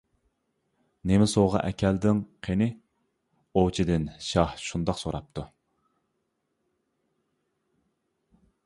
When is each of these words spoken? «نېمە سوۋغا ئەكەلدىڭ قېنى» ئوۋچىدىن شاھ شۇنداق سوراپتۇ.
«نېمە 1.09 1.27
سوۋغا 1.33 1.61
ئەكەلدىڭ 1.67 2.21
قېنى» 2.47 2.69
ئوۋچىدىن 2.71 4.09
شاھ 4.31 4.57
شۇنداق 4.69 5.01
سوراپتۇ. 5.03 5.45